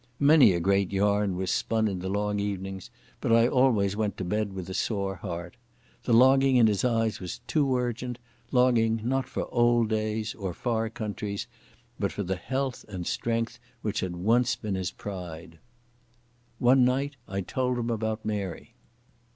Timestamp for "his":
6.65-6.83, 14.73-14.89